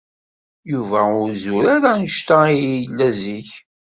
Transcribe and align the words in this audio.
Yuba 0.71 1.01
ur 1.21 1.29
zur 1.41 1.63
ara 1.75 1.89
anect 1.93 2.29
ay 2.41 2.55
yella 2.71 3.09
zik. 3.19 3.51